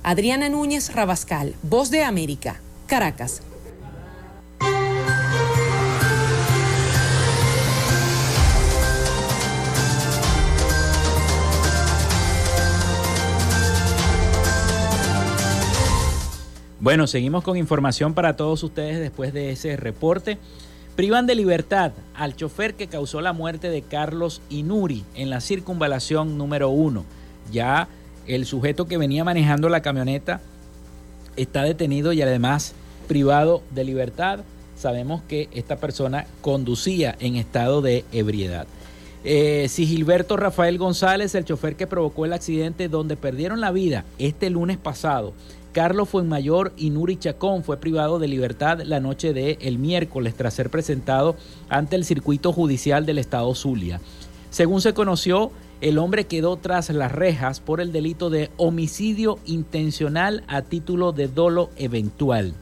[0.05, 3.41] Adriana Núñez Rabascal, Voz de América, Caracas.
[16.81, 20.37] Bueno, seguimos con información para todos ustedes después de ese reporte.
[20.97, 26.37] Privan de libertad al chofer que causó la muerte de Carlos Inuri en la circunvalación
[26.37, 27.05] número uno.
[27.53, 27.87] Ya
[28.27, 30.41] el sujeto que venía manejando la camioneta
[31.35, 32.73] está detenido y además
[33.07, 34.39] privado de libertad.
[34.75, 38.67] Sabemos que esta persona conducía en estado de ebriedad.
[39.23, 44.03] Eh, si Gilberto Rafael González, el chofer que provocó el accidente donde perdieron la vida
[44.19, 45.33] este lunes pasado,
[45.71, 50.53] Carlos Fuenmayor y Nuri Chacón fue privado de libertad la noche de el miércoles tras
[50.53, 51.35] ser presentado
[51.69, 53.99] ante el circuito judicial del estado Zulia.
[54.51, 55.51] Según se conoció,
[55.83, 61.27] el hombre quedó tras las rejas por el delito de homicidio intencional a título de
[61.27, 62.53] dolo eventual.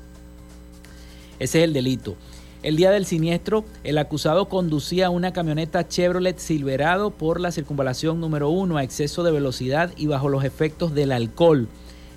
[1.38, 2.16] Ese es el delito.
[2.64, 8.50] El día del siniestro, el acusado conducía una camioneta Chevrolet Silverado por la circunvalación número
[8.50, 11.68] uno a exceso de velocidad y bajo los efectos del alcohol.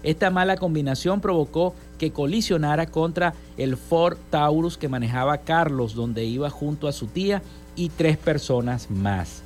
[0.04, 6.48] Esta mala combinación provocó que colisionara contra el Ford Taurus que manejaba Carlos, donde iba
[6.48, 7.42] junto a su tía
[7.76, 9.43] y tres personas más.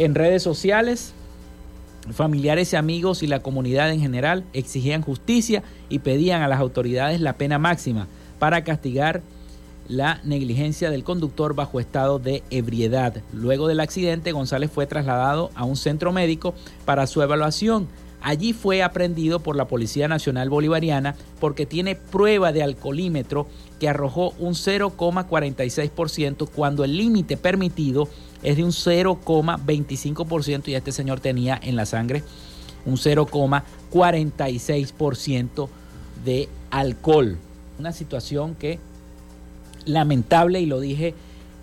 [0.00, 1.12] En redes sociales,
[2.10, 7.20] familiares y amigos y la comunidad en general exigían justicia y pedían a las autoridades
[7.20, 8.06] la pena máxima
[8.38, 9.20] para castigar
[9.88, 13.22] la negligencia del conductor bajo estado de ebriedad.
[13.34, 16.54] Luego del accidente, González fue trasladado a un centro médico
[16.86, 17.86] para su evaluación.
[18.22, 23.48] Allí fue aprendido por la Policía Nacional Bolivariana porque tiene prueba de alcoholímetro
[23.78, 28.08] que arrojó un 0,46% cuando el límite permitido
[28.42, 32.22] es de un 0,25% y este señor tenía en la sangre
[32.86, 35.68] un 0,46%
[36.24, 37.36] de alcohol.
[37.78, 38.78] Una situación que
[39.84, 41.14] lamentable y lo dije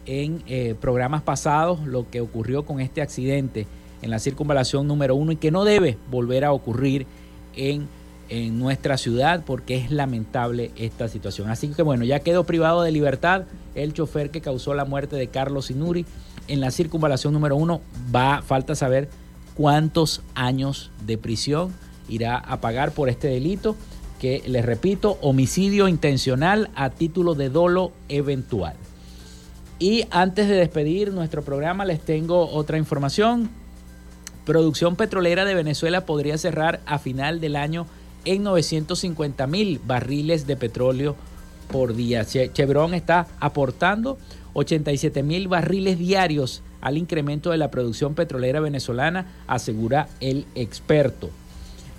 [0.06, 3.68] en eh, programas pasados lo que ocurrió con este accidente
[4.02, 7.06] en la circunvalación número uno y que no debe volver a ocurrir
[7.56, 7.88] en,
[8.30, 11.50] en nuestra ciudad porque es lamentable esta situación.
[11.50, 13.44] Así que bueno, ya quedó privado de libertad
[13.76, 16.06] el chofer que causó la muerte de Carlos Inuri
[16.48, 17.82] en la circunvalación número uno.
[18.16, 19.10] Va, falta saber
[19.56, 21.74] cuántos años de prisión
[22.10, 23.76] irá a pagar por este delito
[24.20, 28.76] que les repito, homicidio intencional a título de dolo eventual.
[29.80, 33.50] Y antes de despedir nuestro programa les tengo otra información.
[34.46, 37.86] Producción petrolera de Venezuela podría cerrar a final del año
[38.26, 41.16] en 950 mil barriles de petróleo
[41.70, 42.26] por día.
[42.26, 44.18] Chevron está aportando
[44.60, 51.30] 87 mil barriles diarios al incremento de la producción petrolera venezolana, asegura el experto.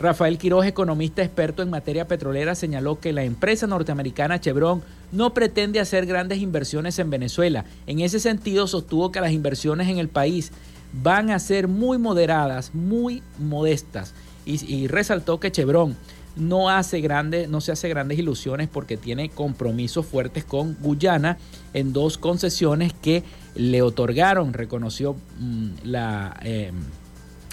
[0.00, 4.82] Rafael Quiroz, economista experto en materia petrolera, señaló que la empresa norteamericana Chevron
[5.12, 7.64] no pretende hacer grandes inversiones en Venezuela.
[7.86, 10.50] En ese sentido, sostuvo que las inversiones en el país
[10.92, 14.14] van a ser muy moderadas, muy modestas.
[14.46, 15.94] Y, resaltó que Chevron
[16.34, 21.38] no, hace grandes, no se hace grandes ilusiones porque tiene compromisos fuertes con Guyana
[21.74, 26.38] en dos concesiones que le otorgaron, reconoció mm, la...
[26.42, 26.72] Eh,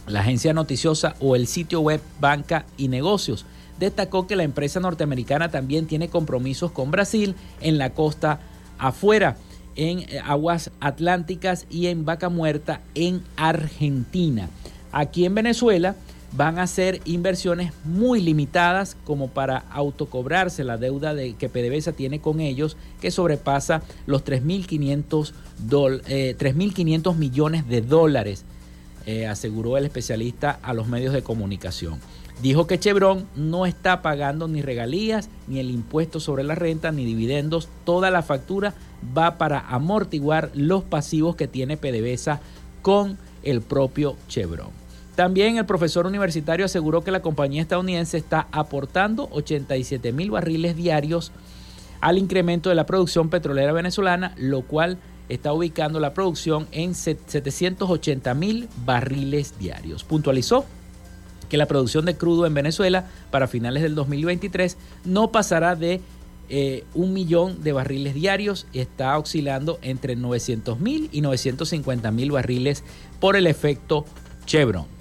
[0.08, 3.46] la agencia noticiosa o el sitio web Banca y Negocios.
[3.80, 8.40] Destacó que la empresa norteamericana también tiene compromisos con Brasil en la costa
[8.78, 9.38] afuera,
[9.76, 14.50] en eh, aguas atlánticas y en Vaca Muerta en Argentina.
[14.92, 15.96] Aquí en Venezuela
[16.36, 22.20] van a ser inversiones muy limitadas como para autocobrarse la deuda de, que PDVSA tiene
[22.20, 28.46] con ellos, que sobrepasa los 3.500 eh, millones de dólares
[29.06, 32.00] eh, aseguró el especialista a los medios de comunicación.
[32.42, 37.06] Dijo que Chevron no está pagando ni regalías, ni el impuesto sobre la renta, ni
[37.06, 37.70] dividendos.
[37.86, 38.74] Toda la factura
[39.16, 42.42] va para amortiguar los pasivos que tiene PDVSA
[42.82, 44.85] con el propio Chevron.
[45.16, 51.32] También el profesor universitario aseguró que la compañía estadounidense está aportando 87 mil barriles diarios
[52.02, 54.98] al incremento de la producción petrolera venezolana, lo cual
[55.30, 60.04] está ubicando la producción en 780 mil barriles diarios.
[60.04, 60.66] Puntualizó
[61.50, 66.02] que la producción de crudo en Venezuela para finales del 2023 no pasará de
[66.50, 72.84] eh, un millón de barriles diarios, está oscilando entre 900 mil y 950 mil barriles
[73.20, 74.06] por el efecto
[74.46, 74.95] Chevron.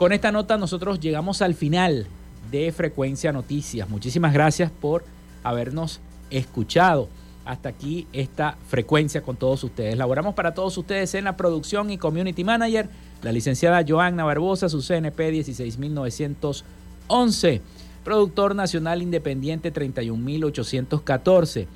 [0.00, 2.06] Con esta nota nosotros llegamos al final
[2.50, 3.90] de Frecuencia Noticias.
[3.90, 5.04] Muchísimas gracias por
[5.42, 7.10] habernos escuchado
[7.44, 9.98] hasta aquí esta frecuencia con todos ustedes.
[9.98, 12.88] Laboramos para todos ustedes en la producción y community manager,
[13.20, 17.60] la licenciada Joanna Barbosa, su CNP 16911,
[18.02, 21.68] productor nacional independiente 31814.